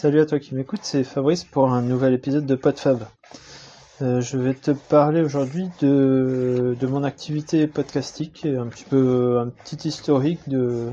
Salut 0.00 0.20
à 0.20 0.24
toi 0.24 0.38
qui 0.38 0.54
m'écoute, 0.54 0.80
c'est 0.82 1.04
Fabrice 1.04 1.44
pour 1.44 1.70
un 1.70 1.82
nouvel 1.82 2.14
épisode 2.14 2.46
de 2.46 2.54
PodFab. 2.54 3.04
Euh, 4.00 4.22
je 4.22 4.38
vais 4.38 4.54
te 4.54 4.70
parler 4.70 5.20
aujourd'hui 5.20 5.68
de, 5.82 6.74
de 6.80 6.86
mon 6.86 7.04
activité 7.04 7.66
podcastique 7.66 8.46
et 8.46 8.56
un 8.56 8.66
petit 8.68 8.84
peu 8.84 9.38
un 9.38 9.50
petit 9.50 9.86
historique 9.86 10.48
de, 10.48 10.88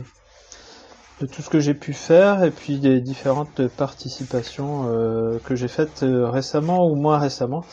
de 1.21 1.25
tout 1.25 1.41
ce 1.41 1.49
que 1.49 1.61
j'ai 1.61 1.73
pu 1.73 1.93
faire 1.93 2.43
et 2.43 2.51
puis 2.51 2.79
des 2.79 2.99
différentes 2.99 3.65
participations 3.69 4.91
euh, 4.91 5.39
que 5.45 5.55
j'ai 5.55 5.69
faites 5.69 6.03
euh, 6.03 6.29
récemment 6.29 6.85
ou 6.85 6.95
moins 6.95 7.17
récemment. 7.17 7.63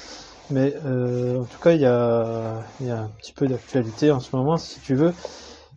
Mais 0.52 0.72
en 0.86 1.46
tout 1.46 1.58
cas, 1.60 1.72
il 1.72 1.80
y 1.80 1.86
a, 1.86 2.60
il 2.80 2.86
y 2.86 2.90
a 2.90 3.00
un 3.00 3.10
petit 3.18 3.32
peu 3.32 3.48
d'actualité 3.48 4.12
en 4.12 4.20
ce 4.20 4.36
moment 4.36 4.56
si 4.56 4.78
tu 4.78 4.94
veux 4.94 5.12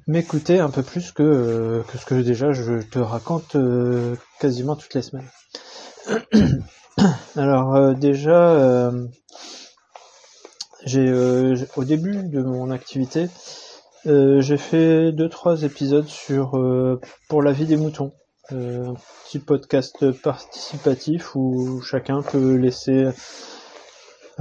m'écouter 0.07 0.59
un 0.59 0.69
peu 0.69 0.83
plus 0.83 1.11
que, 1.11 1.23
euh, 1.23 1.83
que 1.83 1.97
ce 1.97 2.05
que 2.05 2.15
déjà 2.15 2.53
je 2.53 2.81
te 2.81 2.99
raconte 2.99 3.55
euh, 3.55 4.15
quasiment 4.39 4.75
toutes 4.75 4.93
les 4.93 5.01
semaines. 5.01 5.29
Alors 7.35 7.75
euh, 7.75 7.93
déjà, 7.93 8.91
j'ai 10.85 11.13
au 11.75 11.83
début 11.83 12.23
de 12.23 12.41
mon 12.41 12.71
activité, 12.71 13.27
j'ai 14.05 14.57
fait 14.57 15.11
deux 15.11 15.29
trois 15.29 15.63
épisodes 15.63 16.07
sur 16.07 16.59
pour 17.27 17.43
la 17.43 17.51
vie 17.51 17.65
des 17.65 17.77
moutons, 17.77 18.13
un 18.49 18.95
petit 19.25 19.39
podcast 19.39 20.09
participatif 20.21 21.35
où 21.35 21.81
chacun 21.81 22.21
peut 22.21 22.55
laisser 22.55 23.09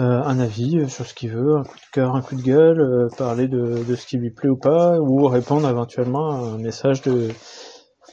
un 0.03 0.39
avis 0.41 0.89
sur 0.91 1.07
ce 1.07 1.15
qu'il 1.15 1.31
veut, 1.31 1.57
un 1.57 1.63
coup 1.63 1.77
de 1.77 1.91
cœur, 1.93 2.15
un 2.15 2.23
coup 2.23 2.37
de 2.37 2.43
gueule, 2.43 2.81
euh, 2.81 3.09
parler 3.17 3.49
de, 3.49 3.83
de 3.85 3.95
ce 3.95 4.07
qui 4.07 4.19
lui 4.19 4.31
plaît 4.31 4.49
ou 4.49 4.57
pas, 4.57 4.99
ou 4.99 5.27
répondre 5.27 5.69
éventuellement 5.69 6.31
à 6.31 6.35
un 6.35 6.59
message 6.59 7.03
de, 7.03 7.29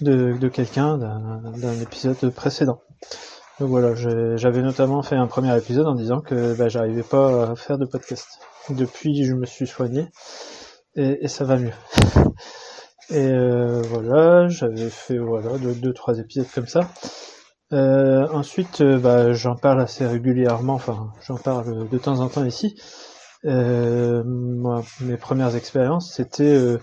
de, 0.02 0.38
de 0.38 0.48
quelqu'un 0.48 0.98
d'un 0.98 1.80
épisode 1.82 2.30
précédent. 2.32 2.82
Donc 3.60 3.70
voilà, 3.70 3.94
j'avais 3.96 4.62
notamment 4.62 5.04
fait 5.04 5.16
un 5.16 5.28
premier 5.28 5.56
épisode 5.58 5.88
en 5.88 5.96
disant 5.96 6.22
que 6.22 6.56
bah, 6.56 6.70
j'arrivais 6.70 7.04
pas 7.04 7.52
à 7.52 7.56
faire 7.56 7.78
de 7.78 7.86
podcast. 7.86 8.28
Depuis, 8.70 9.26
je 9.26 9.34
me 9.34 9.46
suis 9.46 9.68
soigné 9.68 10.08
et, 10.96 11.26
et 11.26 11.28
ça 11.28 11.44
va 11.44 11.58
mieux. 11.58 11.74
Et 13.10 13.28
euh, 13.28 13.82
voilà, 13.82 14.48
j'avais 14.48 14.90
fait 14.90 15.18
voilà 15.18 15.58
deux, 15.58 15.76
deux 15.76 15.94
trois 15.94 16.20
épisodes 16.20 16.48
comme 16.56 16.68
ça. 16.68 16.90
Euh, 17.72 18.28
ensuite, 18.32 18.82
euh, 18.82 19.00
bah, 19.00 19.34
j'en 19.34 19.56
parle 19.56 19.82
assez 19.82 20.06
régulièrement, 20.06 20.74
enfin 20.74 21.12
j'en 21.26 21.38
parle 21.38 21.90
de 21.90 21.98
temps 21.98 22.20
en 22.20 22.28
temps 22.30 22.46
ici. 22.46 22.76
Euh, 23.46 24.24
moi, 24.26 24.84
mes 25.02 25.18
premières 25.18 25.56
expériences, 25.56 26.14
c'était 26.14 26.44
euh, 26.44 26.80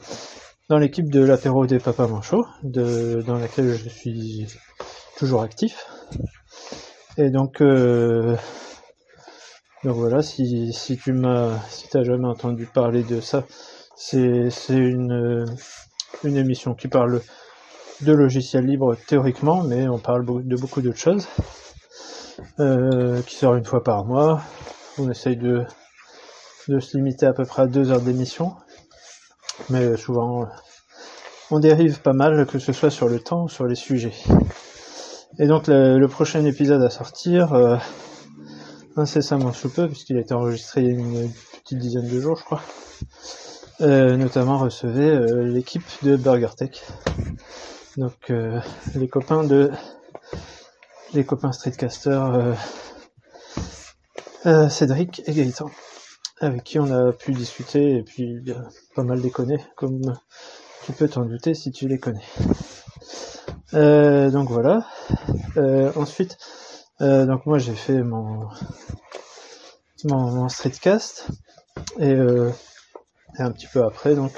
dans 0.69 0.78
l'équipe 0.78 1.11
de 1.11 1.23
l'apéro 1.23 1.67
des 1.67 1.78
papas 1.78 2.08
manchots, 2.08 2.45
de, 2.62 3.23
dans 3.27 3.39
laquelle 3.39 3.73
je 3.73 3.89
suis 3.89 4.47
toujours 5.17 5.42
actif. 5.42 5.86
Et 7.19 7.31
donc, 7.31 7.61
euh, 7.61 8.36
donc 9.84 9.97
voilà, 9.97 10.23
si, 10.23 10.73
si 10.73 10.97
tu 10.97 11.12
m'as, 11.12 11.58
si 11.69 11.89
t'as 11.89 12.03
jamais 12.03 12.27
entendu 12.28 12.67
parler 12.67 13.03
de 13.03 13.20
ça, 13.20 13.45
c'est 13.97 14.51
une 14.70 15.47
une 16.25 16.36
émission 16.36 16.75
qui 16.75 16.89
parle 16.89 17.20
de 18.02 18.12
logiciels 18.12 18.66
libres 18.66 18.96
théoriquement, 19.06 19.62
mais 19.62 19.88
on 19.88 19.98
parle 19.98 20.24
de 20.26 20.56
beaucoup 20.56 20.80
d'autres 20.80 20.98
choses, 20.98 21.26
euh, 22.58 23.20
qui 23.22 23.36
sort 23.36 23.54
une 23.56 23.64
fois 23.64 23.82
par 23.82 24.04
mois. 24.04 24.42
On 24.98 25.10
essaye 25.10 25.36
de, 25.36 25.64
de 26.68 26.80
se 26.80 26.96
limiter 26.96 27.26
à 27.26 27.32
peu 27.32 27.44
près 27.44 27.62
à 27.62 27.66
deux 27.66 27.90
heures 27.90 28.00
d'émission, 28.00 28.54
mais 29.68 29.96
souvent 29.96 30.46
on 31.50 31.58
dérive 31.58 32.00
pas 32.00 32.12
mal, 32.12 32.46
que 32.46 32.58
ce 32.58 32.72
soit 32.72 32.90
sur 32.90 33.08
le 33.08 33.18
temps 33.20 33.44
ou 33.44 33.48
sur 33.48 33.66
les 33.66 33.74
sujets. 33.74 34.14
Et 35.38 35.46
donc 35.46 35.66
le, 35.66 35.98
le 35.98 36.08
prochain 36.08 36.44
épisode 36.44 36.82
à 36.82 36.90
sortir, 36.90 37.52
euh, 37.54 37.76
incessamment 38.96 39.52
sous 39.52 39.70
peu, 39.70 39.88
puisqu'il 39.88 40.16
a 40.16 40.20
été 40.20 40.34
enregistré 40.34 40.82
il 40.82 40.86
y 40.86 40.90
a 40.90 40.92
une 40.92 41.30
petite 41.62 41.78
dizaine 41.78 42.08
de 42.08 42.20
jours, 42.20 42.36
je 42.36 42.44
crois, 42.44 42.62
euh, 43.80 44.16
notamment 44.16 44.58
recevait 44.58 45.08
euh, 45.08 45.44
l'équipe 45.44 45.84
de 46.02 46.16
BurgerTech. 46.16 46.83
Donc 47.96 48.30
euh, 48.30 48.61
les 48.95 49.08
copains 49.08 49.42
de 49.42 49.70
les 51.12 51.24
copains 51.24 51.51
streetcasters 51.51 52.34
euh, 52.34 52.55
euh, 54.46 54.68
Cédric 54.68 55.23
et 55.27 55.33
Gaëtan, 55.33 55.68
avec 56.40 56.62
qui 56.62 56.78
on 56.78 56.90
a 56.92 57.12
pu 57.12 57.33
discuter 57.33 57.96
et 57.96 58.02
puis 58.05 58.42
euh, 58.48 58.55
pas 58.95 59.02
mal 59.02 59.20
déconner, 59.20 59.58
comme 59.77 60.17
tu 60.84 60.92
peux 60.92 61.08
t'en 61.08 61.24
douter 61.24 61.55
si 61.55 61.73
tu 61.73 61.89
les 61.89 61.98
connais. 61.98 62.24
Euh, 63.74 64.30
donc 64.30 64.51
voilà. 64.51 64.86
Euh, 65.57 65.92
ensuite, 65.96 66.39
donc 67.01 67.45
moi 67.46 67.58
j'ai 67.58 67.74
fait 67.74 68.02
mon 68.02 68.48
mon, 70.05 70.48
streetcast 70.48 71.27
et, 71.98 72.12
et 72.12 73.42
un 73.42 73.51
petit 73.51 73.67
peu 73.67 73.83
après 73.84 74.14
donc 74.14 74.33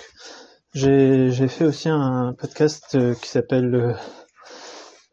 j'ai 0.75 1.49
fait 1.49 1.65
aussi 1.67 1.89
un 1.91 2.35
podcast 2.39 2.95
euh, 2.95 3.15
qui 3.15 3.29
s'appelle 3.29 3.75
euh, 3.75 3.95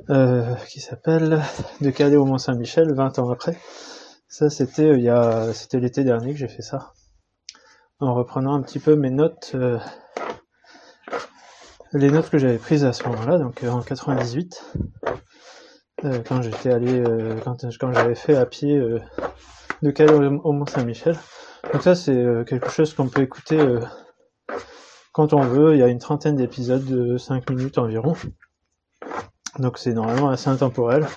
euh, 0.09 0.55
qui 0.69 0.79
s'appelle 0.79 1.41
De 1.81 1.89
Calais 1.89 2.15
au 2.15 2.25
Mont 2.25 2.37
Saint-Michel 2.37 2.93
20 2.93 3.19
ans 3.19 3.29
après. 3.29 3.57
Ça 4.29 4.49
c'était 4.49 4.85
euh, 4.85 4.97
il 4.97 5.03
y 5.03 5.09
a 5.09 5.53
c'était 5.53 5.79
l'été 5.79 6.05
dernier 6.05 6.31
que 6.31 6.39
j'ai 6.39 6.47
fait 6.47 6.61
ça. 6.61 6.93
En 7.99 8.13
reprenant 8.13 8.53
un 8.53 8.61
petit 8.61 8.79
peu 8.79 8.95
mes 8.95 9.09
notes 9.09 9.51
euh, 9.55 9.77
les 11.91 12.09
notes 12.09 12.29
que 12.29 12.37
j'avais 12.37 12.57
prises 12.57 12.85
à 12.85 12.93
ce 12.93 13.03
moment-là 13.09 13.37
donc 13.37 13.63
euh, 13.63 13.69
en 13.69 13.81
98 13.81 14.63
euh, 16.05 16.19
quand 16.25 16.41
j'étais 16.41 16.71
allé 16.71 17.03
quand 17.43 17.65
quand 17.79 17.91
j'avais 17.91 18.15
fait 18.15 18.37
à 18.37 18.45
pied 18.45 18.79
de 19.81 19.91
Calais 19.91 20.13
au, 20.13 20.23
au 20.23 20.53
Mont 20.53 20.65
Saint-Michel. 20.65 21.17
Donc 21.73 21.83
ça 21.83 21.95
c'est 21.95 22.45
quelque 22.47 22.69
chose 22.69 22.93
qu'on 22.93 23.09
peut 23.09 23.21
écouter 23.21 23.59
quand 25.11 25.33
on 25.33 25.41
veut, 25.41 25.73
il 25.75 25.79
y 25.79 25.83
a 25.83 25.87
une 25.87 25.99
trentaine 25.99 26.35
d'épisodes 26.35 26.85
de 26.85 27.17
5 27.17 27.49
minutes 27.49 27.77
environ. 27.77 28.15
Donc 29.57 29.77
c'est 29.77 29.93
normalement 29.93 30.29
assez 30.29 30.49
intemporel. 30.49 31.07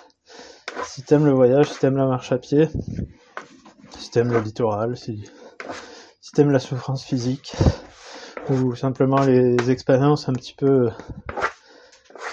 Si 0.85 1.03
t'aimes 1.03 1.27
le 1.27 1.33
voyage, 1.33 1.71
si 1.71 1.79
t'aimes 1.79 1.97
la 1.97 2.07
marche 2.07 2.33
à 2.33 2.39
pied, 2.39 2.69
si 3.99 4.11
t'aimes 4.11 4.33
le 4.33 4.41
littoral, 4.41 4.97
si, 4.97 5.25
si 6.21 6.33
t'aimes 6.33 6.51
la 6.51 6.59
souffrance 6.59 7.05
physique, 7.05 7.55
ou 8.51 8.75
simplement 8.75 9.21
les 9.23 9.71
expériences 9.71 10.29
un 10.29 10.33
petit 10.33 10.55
peu 10.55 10.91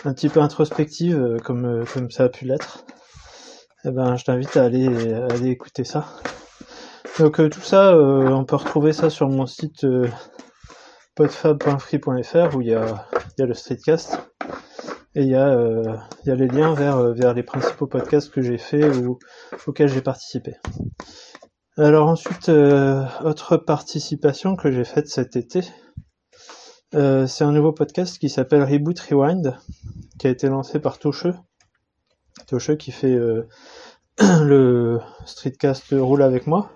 un 0.06 0.14
petit 0.14 0.30
peu 0.30 0.40
introspectives 0.40 1.20
euh, 1.20 1.38
comme, 1.40 1.66
euh, 1.66 1.86
comme 1.94 2.10
ça 2.10 2.24
a 2.24 2.30
pu 2.30 2.46
l'être, 2.46 2.86
eh 3.86 3.92
ben 3.92 4.16
je 4.16 4.24
t'invite 4.24 4.56
à 4.58 4.64
aller, 4.64 5.14
à 5.14 5.36
écouter 5.46 5.84
ça. 5.84 6.06
Donc 7.20 7.40
euh, 7.40 7.50
tout 7.50 7.62
ça, 7.62 7.98
on 7.98 8.46
peut 8.46 8.56
retrouver 8.56 8.94
ça 8.94 9.10
sur 9.10 9.28
mon 9.28 9.46
site 9.46 9.86
podfab.free.fr 11.20 12.56
où 12.56 12.62
il 12.62 12.68
y 12.70 12.74
a, 12.74 13.06
le 13.40 13.54
streetcast 13.54 14.18
et 15.16 15.24
il 15.24 15.28
y 15.28 15.36
a, 15.36 15.50
euh, 15.50 15.98
les 16.24 16.48
liens 16.48 16.74
vers, 16.74 16.96
euh, 16.96 17.12
vers 17.12 17.34
les 17.34 17.44
principaux 17.44 17.88
podcasts 17.88 18.32
que 18.32 18.42
j'ai 18.42 18.58
fait 18.58 18.88
ou 18.88 19.20
auxquels 19.68 19.90
j'ai 19.90 20.02
participé. 20.02 20.56
Alors 21.76 22.08
ensuite, 22.08 22.48
euh, 22.48 23.04
autre 23.26 23.58
participation 23.58 24.56
que 24.56 24.72
j'ai 24.72 24.86
faite 24.86 25.10
cet 25.10 25.36
été, 25.36 25.60
c'est 26.94 27.44
un 27.44 27.52
nouveau 27.52 27.74
podcast 27.74 28.18
qui 28.18 28.30
s'appelle 28.30 28.64
Reboot 28.64 28.98
Rewind, 29.02 29.58
qui 30.20 30.28
a 30.28 30.30
été 30.30 30.48
lancé 30.48 30.80
par 30.80 31.00
Tocheux. 31.00 31.36
Tocheux 32.48 32.78
qui 32.78 32.94
fait 32.94 33.18
le 34.22 35.02
streetcast 35.26 35.88
Roule 35.92 36.22
avec 36.22 36.48
moi. 36.48 36.72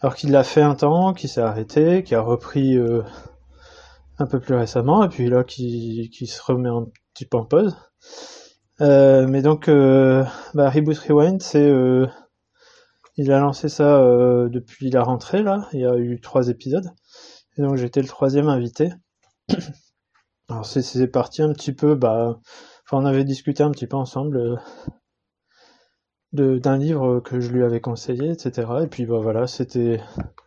Alors 0.00 0.14
qu'il 0.14 0.30
l'a 0.30 0.44
fait 0.44 0.62
un 0.62 0.76
temps, 0.76 1.12
qui 1.12 1.26
s'est 1.26 1.40
arrêté, 1.40 2.04
qui 2.04 2.14
a 2.14 2.20
repris 2.20 2.78
un 4.18 4.26
peu 4.26 4.40
plus 4.40 4.54
récemment, 4.54 5.04
et 5.04 5.08
puis 5.08 5.28
là 5.28 5.44
qui, 5.44 6.10
qui 6.12 6.26
se 6.26 6.42
remet 6.42 6.68
un 6.68 6.86
petit 7.14 7.26
peu 7.26 7.36
en 7.36 7.44
pause. 7.44 7.76
Euh, 8.80 9.26
mais 9.28 9.42
donc, 9.42 9.68
euh, 9.68 10.24
bah, 10.54 10.70
Reboot 10.70 10.98
Rewind, 10.98 11.40
c'est, 11.42 11.66
euh, 11.66 12.06
il 13.16 13.30
a 13.32 13.38
lancé 13.40 13.68
ça 13.68 13.98
euh, 13.98 14.48
depuis 14.48 14.90
la 14.90 15.02
rentrée 15.02 15.42
là. 15.42 15.68
Il 15.72 15.80
y 15.80 15.86
a 15.86 15.96
eu 15.96 16.20
trois 16.20 16.48
épisodes, 16.48 16.90
et 17.56 17.62
donc 17.62 17.76
j'étais 17.76 18.02
le 18.02 18.08
troisième 18.08 18.48
invité. 18.48 18.92
Alors 20.48 20.66
c'est, 20.66 21.06
parti 21.08 21.42
un 21.42 21.52
petit 21.52 21.72
peu, 21.72 21.94
bah, 21.94 22.38
on 22.92 23.04
avait 23.06 23.24
discuté 23.24 23.62
un 23.62 23.70
petit 23.70 23.86
peu 23.86 23.96
ensemble 23.96 24.58
euh, 26.38 26.58
d'un 26.58 26.78
livre 26.78 27.20
que 27.20 27.40
je 27.40 27.50
lui 27.50 27.62
avais 27.64 27.80
conseillé, 27.80 28.30
etc. 28.30 28.68
Et 28.82 28.86
puis 28.86 29.06
bah 29.06 29.18
voilà, 29.20 29.46
c'était 29.46 30.00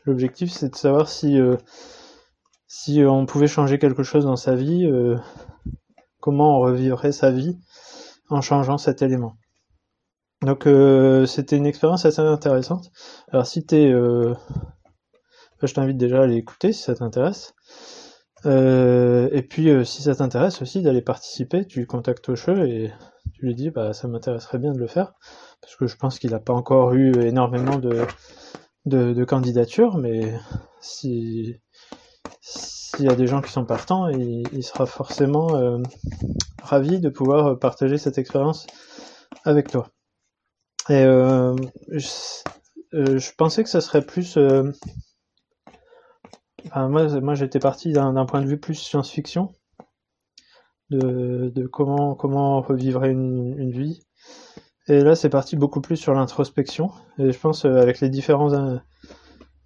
l'objectif, 0.05 0.51
c'est 0.51 0.69
de 0.69 0.75
savoir 0.75 1.09
si 1.09 1.39
euh, 1.39 1.55
si 2.67 3.03
on 3.03 3.25
pouvait 3.25 3.47
changer 3.47 3.79
quelque 3.79 4.03
chose 4.03 4.25
dans 4.25 4.35
sa 4.35 4.55
vie, 4.55 4.85
euh, 4.85 5.17
comment 6.19 6.57
on 6.57 6.59
revivrait 6.59 7.11
sa 7.11 7.31
vie 7.31 7.57
en 8.29 8.41
changeant 8.41 8.77
cet 8.77 9.01
élément? 9.01 9.37
Donc 10.41 10.67
euh, 10.67 11.25
c'était 11.25 11.57
une 11.57 11.65
expérience 11.65 12.05
assez 12.05 12.21
intéressante. 12.21 12.91
Alors 13.31 13.47
si 13.47 13.65
t'es, 13.65 13.91
euh, 13.91 14.33
je 15.63 15.73
t'invite 15.73 15.97
déjà 15.97 16.19
à 16.19 16.23
aller 16.23 16.35
écouter 16.35 16.73
si 16.73 16.83
ça 16.83 16.95
t'intéresse. 16.95 17.55
Euh, 18.45 19.29
et 19.31 19.41
puis 19.41 19.69
euh, 19.69 19.83
si 19.83 20.03
ça 20.03 20.15
t'intéresse 20.15 20.61
aussi 20.61 20.81
d'aller 20.83 21.01
participer, 21.01 21.65
tu 21.65 21.87
contactes 21.87 22.29
Osheux 22.29 22.67
et 22.67 22.93
tu 23.33 23.45
lui 23.45 23.55
dis 23.55 23.71
bah 23.71 23.93
ça 23.93 24.07
m'intéresserait 24.07 24.59
bien 24.59 24.73
de 24.73 24.77
le 24.77 24.87
faire 24.87 25.13
parce 25.61 25.75
que 25.75 25.87
je 25.87 25.95
pense 25.95 26.19
qu'il 26.19 26.31
n'a 26.31 26.39
pas 26.39 26.53
encore 26.53 26.93
eu 26.93 27.11
énormément 27.21 27.77
de, 27.77 28.05
de, 28.85 29.23
candidatures, 29.25 29.97
mais 29.97 30.33
si 30.81 31.55
s'il 32.47 33.05
y 33.05 33.09
a 33.09 33.15
des 33.15 33.27
gens 33.27 33.41
qui 33.41 33.51
sont 33.51 33.65
partants, 33.65 34.07
il, 34.07 34.63
sera 34.63 34.85
forcément 34.85 35.55
euh, 35.55 35.79
ravi 36.63 36.99
de 36.99 37.09
pouvoir 37.09 37.59
partager 37.59 37.97
cette 37.97 38.17
expérience 38.17 38.65
avec 39.44 39.69
toi. 39.69 39.89
Et 40.89 41.03
euh, 41.03 41.53
euh, 42.94 43.19
je, 43.19 43.31
pensais 43.35 43.63
que 43.63 43.69
ça 43.69 43.81
serait 43.81 44.05
plus. 44.05 44.38
moi, 46.75 47.35
j'étais 47.35 47.59
parti 47.59 47.91
d'un 47.91 48.25
point 48.25 48.41
de 48.41 48.47
vue 48.47 48.59
plus 48.59 48.75
science-fiction, 48.75 49.51
de, 50.89 51.51
de, 51.53 51.67
comment 51.67 52.15
comment 52.15 52.61
revivre 52.61 53.03
une, 53.03 53.59
une 53.59 53.71
vie. 53.71 54.01
Et 54.88 55.01
là, 55.01 55.15
c'est 55.15 55.29
parti 55.29 55.57
beaucoup 55.57 55.81
plus 55.81 55.97
sur 55.97 56.13
l'introspection. 56.13 56.91
Et 57.19 57.33
je 57.33 57.39
pense 57.39 57.65
avec 57.65 57.99
les 57.99 58.09
différents 58.09 58.53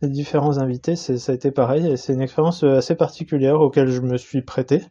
les 0.01 0.09
différents 0.09 0.57
invités, 0.57 0.95
ça 0.95 1.31
a 1.31 1.36
été 1.36 1.51
pareil. 1.51 1.98
C'est 1.98 2.13
une 2.13 2.21
expérience 2.21 2.63
assez 2.63 2.95
particulière 2.95 3.59
auquel 3.62 3.89
je 3.89 4.01
me 4.01 4.18
suis 4.18 4.42
prêté, 4.42 4.83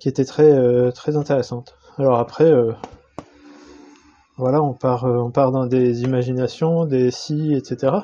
qui 0.00 0.08
était 0.08 0.24
très 0.24 0.92
très 0.92 1.16
intéressante. 1.16 1.76
Alors 1.98 2.18
après, 2.18 2.52
voilà, 4.38 4.62
on 4.62 4.72
part, 4.72 5.04
euh, 5.04 5.18
on 5.18 5.32
part 5.32 5.50
dans 5.50 5.66
des 5.66 6.02
imaginations, 6.02 6.86
des 6.86 7.10
si, 7.10 7.54
etc. 7.54 7.96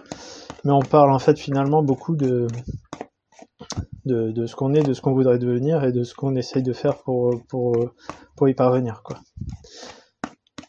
Mais 0.65 0.73
on 0.73 0.81
parle 0.81 1.13
en 1.13 1.21
fait 1.21 1.39
finalement 1.39 1.83
beaucoup 1.85 2.17
de, 2.17 2.49
ce 4.05 4.55
qu'on 4.57 4.75
est, 4.75 4.83
de 4.83 4.93
ce 4.95 5.01
qu'on 5.01 5.13
voudrait 5.13 5.39
devenir 5.39 5.85
et 5.85 5.93
de 5.93 6.03
ce 6.03 6.15
qu'on 6.15 6.35
essaye 6.35 6.65
de 6.65 6.73
faire 6.73 6.99
pour, 7.05 7.41
pour, 7.49 8.49
y 8.49 8.55
parvenir. 8.55 9.03
Quoi. 9.05 9.19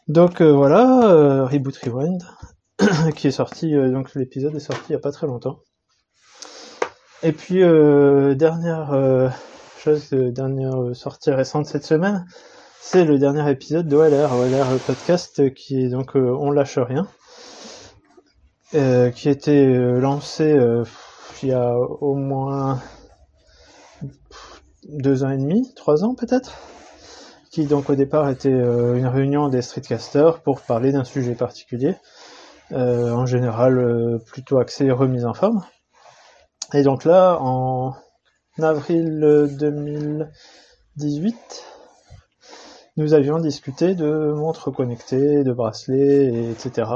Donc 0.06 0.40
euh, 0.40 0.52
voilà, 0.52 1.10
euh, 1.10 1.44
Reboot 1.46 1.76
Rewind, 1.78 2.22
qui 3.16 3.26
est 3.26 3.32
sorti, 3.32 3.72
donc 3.72 4.14
l'épisode 4.14 4.54
est 4.54 4.60
sorti 4.60 4.84
il 4.90 4.92
n'y 4.92 4.96
a 4.96 5.00
pas 5.00 5.12
très 5.12 5.26
longtemps. 5.26 5.58
Et 7.22 7.32
puis, 7.32 7.60
dernière 8.36 9.32
chose, 9.78 10.10
dernière 10.10 10.94
sortie 10.94 11.30
récente 11.30 11.66
cette 11.66 11.84
semaine, 11.84 12.26
c'est 12.88 13.04
le 13.04 13.18
dernier 13.18 13.50
épisode 13.50 13.88
de 13.88 13.96
OLR, 13.96 14.32
OLR 14.32 14.78
podcast 14.86 15.52
qui 15.54 15.84
est 15.84 15.88
donc 15.88 16.14
euh, 16.14 16.36
On 16.38 16.52
lâche 16.52 16.78
rien, 16.78 17.08
euh, 18.76 19.10
qui 19.10 19.28
euh, 19.28 19.98
lancé 19.98 20.56
il 21.42 21.48
y 21.48 21.52
a 21.52 21.74
au 21.76 22.14
moins 22.14 22.80
deux 24.88 25.24
ans 25.24 25.30
et 25.30 25.36
demi, 25.36 25.74
trois 25.74 26.04
ans 26.04 26.14
peut-être, 26.14 26.52
qui 27.50 27.66
donc 27.66 27.90
au 27.90 27.96
départ 27.96 28.30
était 28.30 28.50
une 28.50 29.08
réunion 29.08 29.48
des 29.48 29.62
streetcasters 29.62 30.40
pour 30.42 30.60
parler 30.60 30.92
d'un 30.92 31.04
sujet 31.04 31.34
particulier, 31.34 31.96
en 32.70 33.26
général 33.26 34.20
plutôt 34.26 34.58
axé 34.58 34.92
remise 34.92 35.26
en 35.26 35.34
forme. 35.34 35.64
Et 36.74 36.82
donc 36.82 37.04
là, 37.04 37.38
en 37.40 37.94
avril 38.58 39.48
2018, 39.58 41.36
nous 42.96 43.14
avions 43.14 43.38
discuté 43.38 43.94
de 43.94 44.32
montres 44.32 44.72
connectées, 44.72 45.44
de 45.44 45.52
bracelets, 45.52 46.50
etc. 46.50 46.90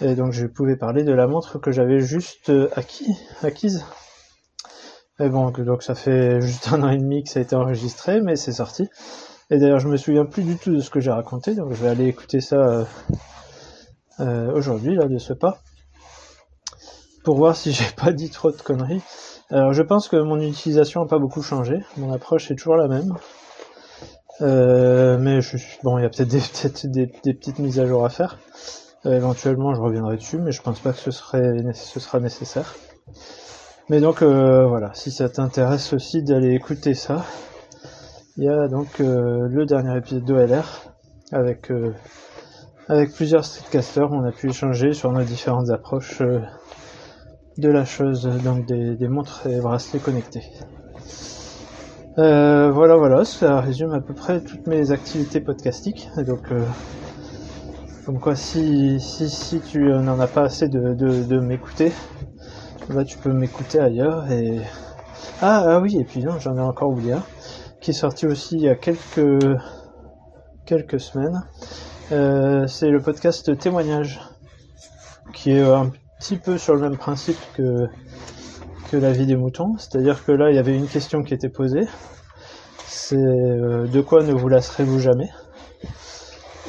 Et 0.00 0.14
donc 0.14 0.32
je 0.32 0.46
pouvais 0.46 0.76
parler 0.76 1.04
de 1.04 1.12
la 1.12 1.26
montre 1.26 1.58
que 1.58 1.70
j'avais 1.70 2.00
juste 2.00 2.50
acquis, 2.74 3.14
acquise. 3.42 3.84
Et 5.20 5.28
bon, 5.28 5.50
donc 5.50 5.82
ça 5.82 5.94
fait 5.94 6.40
juste 6.40 6.72
un 6.72 6.82
an 6.82 6.88
et 6.90 6.96
demi 6.96 7.24
que 7.24 7.30
ça 7.30 7.40
a 7.40 7.42
été 7.42 7.56
enregistré, 7.56 8.20
mais 8.20 8.36
c'est 8.36 8.52
sorti. 8.52 8.88
Et 9.50 9.58
d'ailleurs, 9.58 9.80
je 9.80 9.88
me 9.88 9.96
souviens 9.96 10.24
plus 10.24 10.44
du 10.44 10.56
tout 10.56 10.74
de 10.74 10.80
ce 10.80 10.90
que 10.90 11.00
j'ai 11.00 11.10
raconté, 11.10 11.54
donc 11.54 11.72
je 11.72 11.82
vais 11.82 11.88
aller 11.88 12.06
écouter 12.06 12.40
ça 12.40 12.86
euh, 14.20 14.52
aujourd'hui, 14.52 14.94
là, 14.94 15.06
de 15.06 15.18
ce 15.18 15.32
pas, 15.32 15.58
pour 17.24 17.36
voir 17.36 17.56
si 17.56 17.72
j'ai 17.72 17.90
pas 17.96 18.12
dit 18.12 18.30
trop 18.30 18.50
de 18.50 18.60
conneries. 18.60 19.02
Alors, 19.50 19.72
je 19.72 19.82
pense 19.82 20.08
que 20.08 20.16
mon 20.16 20.40
utilisation 20.40 21.02
n'a 21.02 21.08
pas 21.08 21.18
beaucoup 21.18 21.42
changé. 21.42 21.80
Mon 21.96 22.12
approche 22.12 22.50
est 22.50 22.54
toujours 22.54 22.76
la 22.76 22.88
même. 22.88 23.14
Euh, 24.40 25.18
mais 25.18 25.40
je 25.40 25.56
bon, 25.82 25.98
il 25.98 26.02
y 26.02 26.04
a 26.04 26.08
peut-être 26.10 26.28
des, 26.86 27.10
des, 27.24 27.34
petites 27.34 27.58
mises 27.58 27.80
à 27.80 27.86
jour 27.86 28.04
à 28.04 28.08
faire. 28.08 28.38
Euh, 29.06 29.16
éventuellement, 29.16 29.74
je 29.74 29.80
reviendrai 29.80 30.16
dessus, 30.16 30.38
mais 30.38 30.52
je 30.52 30.62
pense 30.62 30.80
pas 30.80 30.92
que 30.92 30.98
ce 30.98 31.10
serait 31.10 31.54
ce 31.74 32.00
sera 32.00 32.20
nécessaire. 32.20 32.76
Mais 33.88 34.00
donc 34.00 34.22
euh, 34.22 34.66
voilà, 34.66 34.92
si 34.94 35.10
ça 35.10 35.28
t'intéresse 35.28 35.92
aussi 35.92 36.22
d'aller 36.22 36.52
écouter 36.54 36.94
ça, 36.94 37.24
il 38.36 38.44
y 38.44 38.48
a 38.48 38.68
donc 38.68 38.98
le 38.98 39.64
dernier 39.64 39.96
épisode 39.96 40.24
d'OLR 40.24 40.92
avec 41.32 41.72
avec 42.88 43.12
plusieurs 43.12 43.44
streetcasters, 43.44 44.12
on 44.12 44.24
a 44.24 44.32
pu 44.32 44.50
échanger 44.50 44.92
sur 44.92 45.10
nos 45.12 45.24
différentes 45.24 45.70
approches 45.70 46.22
de 47.58 47.68
la 47.68 47.84
chose, 47.84 48.28
donc 48.44 48.66
des, 48.66 48.94
des 48.96 49.08
montres 49.08 49.46
et 49.46 49.60
bracelets 49.60 49.98
connectés. 49.98 50.44
Euh, 52.18 52.70
voilà, 52.72 52.96
voilà, 52.96 53.24
ça 53.24 53.60
résume 53.60 53.92
à 53.92 54.00
peu 54.00 54.14
près 54.14 54.40
toutes 54.40 54.66
mes 54.66 54.90
activités 54.90 55.40
podcastiques. 55.40 56.08
donc, 56.26 56.50
euh, 56.50 56.64
comme 58.06 58.18
quoi, 58.18 58.34
si, 58.34 58.98
si, 59.00 59.28
si 59.28 59.60
tu 59.60 59.80
n'en 59.80 60.18
as 60.18 60.26
pas 60.26 60.42
assez 60.42 60.68
de, 60.68 60.94
de, 60.94 61.38
m'écouter, 61.38 61.92
bah, 62.90 63.04
tu 63.04 63.18
peux 63.18 63.32
m'écouter 63.32 63.78
ailleurs. 63.78 64.30
Et 64.32 64.60
ah, 65.42 65.64
ah 65.66 65.80
oui, 65.80 65.98
et 66.00 66.04
puis 66.04 66.24
non, 66.24 66.38
j'en 66.38 66.56
ai 66.56 66.60
encore 66.60 66.90
oublié 66.90 67.14
qui 67.80 67.90
est 67.92 67.94
sorti 67.94 68.26
aussi 68.26 68.56
il 68.56 68.62
y 68.62 68.68
a 68.68 68.74
quelques 68.74 69.58
quelques 70.66 71.00
semaines. 71.00 71.44
Euh, 72.12 72.66
c'est 72.66 72.90
le 72.90 73.00
podcast 73.00 73.56
Témoignage, 73.58 74.20
qui 75.32 75.52
est 75.52 75.62
un 75.62 75.90
peu 76.44 76.58
sur 76.58 76.74
le 76.74 76.80
même 76.80 76.96
principe 76.96 77.38
que 77.54 77.86
que 78.90 78.96
la 78.96 79.12
vie 79.12 79.26
des 79.26 79.36
moutons. 79.36 79.76
C'est-à-dire 79.78 80.24
que 80.24 80.32
là, 80.32 80.50
il 80.50 80.56
y 80.56 80.58
avait 80.58 80.76
une 80.76 80.88
question 80.88 81.22
qui 81.22 81.34
était 81.34 81.48
posée. 81.48 81.86
C'est 82.86 83.16
euh, 83.16 83.86
de 83.86 84.00
quoi 84.00 84.22
ne 84.22 84.32
vous 84.32 84.48
lasserez-vous 84.48 84.98
jamais? 84.98 85.30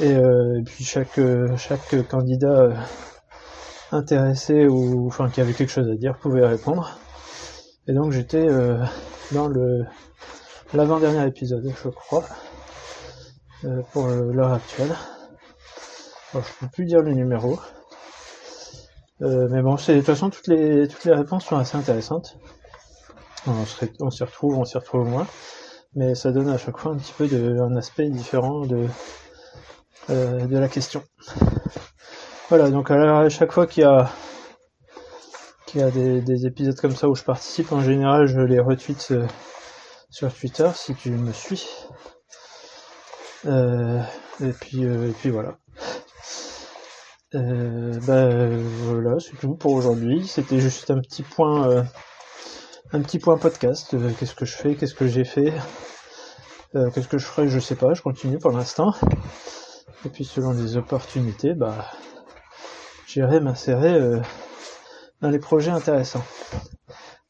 Et, 0.01 0.13
euh, 0.13 0.61
puis 0.65 0.83
chaque 0.83 1.19
chaque 1.57 2.07
candidat 2.07 2.61
euh, 2.61 2.73
intéressé 3.91 4.67
ou 4.67 5.07
enfin 5.07 5.29
qui 5.29 5.41
avait 5.41 5.53
quelque 5.53 5.71
chose 5.71 5.89
à 5.89 5.95
dire 5.95 6.17
pouvait 6.17 6.45
répondre. 6.45 6.99
Et 7.87 7.93
donc 7.93 8.11
j'étais 8.11 8.45
dans 9.31 9.47
le 9.47 9.85
l'avant-dernier 10.73 11.25
épisode, 11.25 11.73
je 11.83 11.89
crois, 11.89 12.25
pour 13.91 14.07
l'heure 14.07 14.53
actuelle. 14.53 14.95
Alors, 16.33 16.45
je 16.45 16.53
peux 16.59 16.71
plus 16.71 16.85
dire 16.85 17.01
le 17.01 17.13
numéro. 17.13 17.57
Euh, 19.21 19.47
mais 19.49 19.61
bon, 19.61 19.75
de 19.75 19.81
toute 19.81 20.05
façon 20.05 20.29
toutes 20.29 20.47
les 20.47 20.87
toutes 20.87 21.03
les 21.03 21.13
réponses 21.13 21.45
sont 21.45 21.57
assez 21.57 21.77
intéressantes. 21.77 22.37
On, 23.47 23.65
s'y 24.11 24.23
retrouve, 24.23 24.57
on 24.57 24.65
s'y 24.65 24.77
retrouve 24.77 25.07
moins, 25.07 25.27
mais 25.95 26.15
ça 26.15 26.31
donne 26.31 26.49
à 26.49 26.57
chaque 26.57 26.77
fois 26.77 26.91
un 26.91 26.97
petit 26.97 27.13
peu 27.17 27.27
de 27.27 27.57
un 27.59 27.75
aspect 27.75 28.09
différent 28.09 28.65
de 28.65 28.87
euh, 30.09 30.45
de 30.45 30.57
la 30.57 30.67
question. 30.67 31.03
Voilà, 32.49 32.69
donc 32.69 32.91
à 32.91 33.29
chaque 33.29 33.51
fois 33.51 33.67
qu'il 33.67 33.83
y 33.83 33.85
a 33.85 34.09
qu'il 35.65 35.81
y 35.81 35.83
a 35.83 35.91
des, 35.91 36.21
des, 36.21 36.47
épisodes 36.47 36.79
comme 36.79 36.95
ça 36.95 37.07
où 37.07 37.15
je 37.15 37.23
participe, 37.23 37.71
en 37.71 37.81
général, 37.81 38.25
je 38.25 38.39
les 38.39 38.59
retweet 38.59 39.11
euh, 39.11 39.27
sur 40.09 40.33
Twitter 40.33 40.69
si 40.73 40.95
tu 40.95 41.11
me 41.11 41.31
suis. 41.31 41.67
Euh, 43.45 44.01
et 44.41 44.51
puis 44.51 44.83
et 44.83 45.13
puis 45.19 45.29
voilà. 45.29 45.57
Euh, 47.35 47.99
bah, 48.07 48.27
voilà, 48.85 49.19
c'est 49.19 49.37
tout 49.37 49.53
pour 49.55 49.73
aujourd'hui. 49.73 50.27
C'était 50.27 50.59
juste 50.59 50.89
un 50.89 50.99
petit 50.99 51.21
point, 51.21 51.69
euh, 51.69 51.83
un 52.91 53.01
petit 53.01 53.19
point 53.19 53.37
podcast. 53.37 53.93
Euh, 53.93 54.11
qu'est-ce 54.19 54.33
que 54.33 54.45
je 54.45 54.55
fais, 54.55 54.75
qu'est-ce 54.75 54.95
que 54.95 55.07
j'ai 55.07 55.25
fait, 55.25 55.53
euh, 56.75 56.89
qu'est-ce 56.89 57.07
que 57.07 57.19
je 57.19 57.25
ferai, 57.25 57.47
je 57.47 57.59
sais 57.59 57.75
pas. 57.75 57.93
Je 57.93 58.01
continue 58.01 58.39
pour 58.39 58.51
l'instant. 58.51 58.93
Et 60.05 60.09
puis 60.09 60.25
selon 60.25 60.53
les 60.53 60.77
opportunités, 60.77 61.53
bah, 61.53 61.85
j'irai 63.05 63.39
m'insérer 63.39 64.21
dans 65.21 65.29
les 65.29 65.39
projets 65.39 65.71
intéressants. 65.71 66.23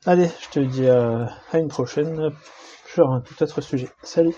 Allez, 0.05 0.29
je 0.41 0.49
te 0.49 0.59
dis 0.59 0.87
à 0.87 1.29
une 1.53 1.67
prochaine 1.67 2.31
sur 2.85 3.11
un 3.11 3.21
tout 3.21 3.41
autre 3.41 3.61
sujet. 3.61 3.89
Salut 4.03 4.35